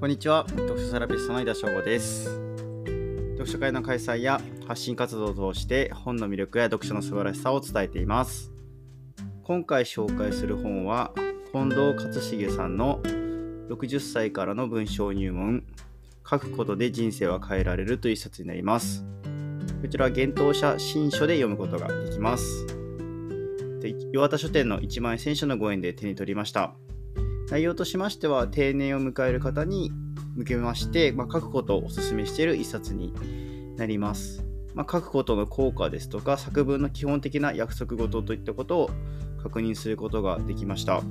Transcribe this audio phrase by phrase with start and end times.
[0.00, 0.46] こんにちは。
[0.50, 2.26] 読書セラピストの井田翔吾です。
[3.32, 8.52] 読書会の開催や発信活動を通して本の魅力や読書の素晴らしさを伝えています。
[9.42, 11.10] 今回紹介する本は
[11.50, 13.00] 近藤克重さんの
[13.70, 15.64] 60歳からの文章入門
[16.24, 19.04] 書くことで人生は変えられるという一冊になります。
[19.82, 22.68] こちらは幻冬者新書で読むことができます。
[23.80, 26.76] で岩田書店の1万円選書のご縁で手に取りました。
[27.50, 29.90] 内容としましては定年を迎える方に
[30.36, 33.12] 向けまして、まあ、書くことをお勧めしている一冊に
[33.76, 34.44] なります。
[34.74, 38.90] まあ、書くことの効果ですとか作文の基本的な約束事といったことを
[39.42, 41.02] 確認することができました。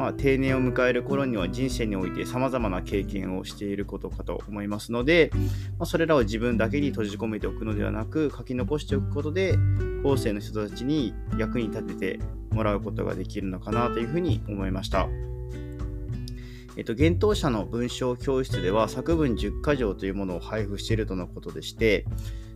[0.00, 5.30] まあ、定年を迎える頃には人生において様々な経験をしていることかと思いますので、
[5.78, 9.58] まあ、それらを自分だけに閉じ込めておくのではなく書き残しておくことで
[10.02, 12.20] 後世の人たちに役に立てて
[12.50, 15.06] もらうことができるのかなというふうに思いました。
[16.78, 22.06] えっと、幻冬者の文章教室では作文10箇条というものを配布しているとのことでして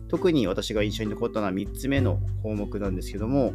[0.07, 3.53] 特に私が印象に残ったのは3つ目の項目なんですけども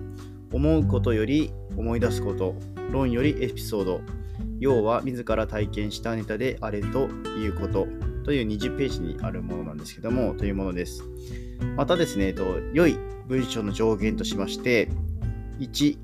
[0.53, 2.55] 思うことより思い出すこと
[2.91, 4.01] 論よりエピソード。
[4.59, 7.87] 要は自ら体験したネタであれということ。
[8.25, 11.03] という20ページにあるものなんですけどもというものです。
[11.77, 14.89] またですね、えっと、良い文章の上限としまして
[15.59, 15.99] 1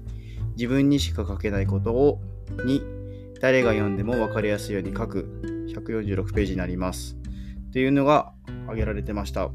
[0.57, 2.21] 自分にしか書けないことを。
[2.57, 2.97] 2
[3.41, 5.43] 誰が読んでも分かりやすいように書く。
[5.75, 7.17] 146ページになります。
[7.73, 8.33] というのが
[8.65, 9.51] 挙げられてました。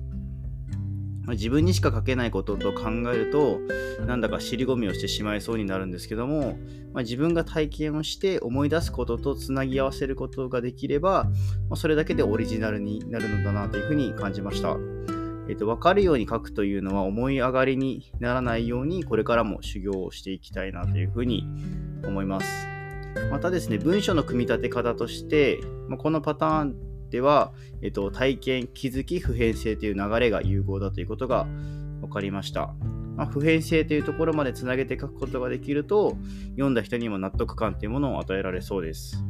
[1.27, 3.59] 自分にしか書けないことと考えると
[4.05, 6.57] なんだか尻込みをしてしまいそうになるんですけども、
[6.93, 11.31] まあ、自分が体験をして思い出すこととつなぎ合わせることができれば、ま
[11.71, 14.77] あ、それだけでオリジナルになるのだなというふうに感じました。
[15.49, 21.45] えっと、分かるように書くというのは思い上がりにならないようにこれからも修行をしていきたいなというふうに
[22.05, 22.67] 思います。
[23.29, 27.51] またですね、文章の組み立て方として、まあ、このパターンでは、
[27.81, 31.45] えっと、体験、気づき、普遍性という流れが融合だということが
[31.99, 32.73] 分かりました。
[33.17, 36.17] まあ、普遍性というところまでつなげて書くことができると、
[36.51, 39.23] 読んだ人にも納得感というものを与えられそうです。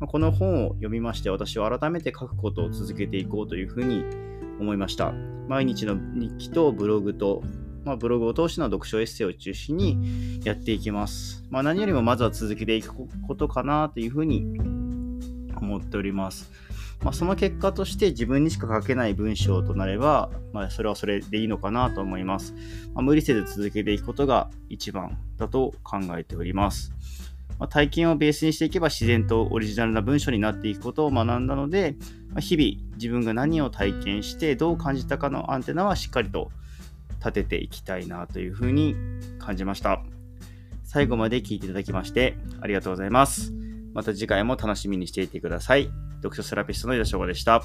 [0.00, 4.04] まあ、この本を読みまして、私は改めて書くことを続けていこうというふうに
[4.58, 5.12] 思いました。
[5.48, 7.44] 毎日の日記とブログと、
[7.84, 11.44] まあ、ブログを通しての読書エッセイを中心にやっていきます。
[11.48, 12.92] まあ、何よりもまずは続けていく
[13.26, 14.44] ことかなというふうに
[15.56, 16.50] 思っております。
[17.02, 22.54] まあ、その結果として自分にしか書けない文章となれば、まあ、それはそれでいいのかなと思います。
[22.94, 26.92] まあ、無理せず続けていくことが一番だと考えております。
[27.58, 31.96] ま、体験をベースにしていけば自然とオリジナルな文章になっていくことを学んだので、
[32.34, 36.50] ま、日々自分が何を体験してどう感じたかのアンテナはしっかりと
[37.18, 38.94] 立てていきたいなというふうに
[39.38, 40.02] 感じました。
[40.84, 43.52] 最後まで聞いていただきましてありがとうございます。
[43.94, 46.09] また次回も楽しみにしていてください。
[46.20, 47.62] 読書セラピストの井田翔吾でした。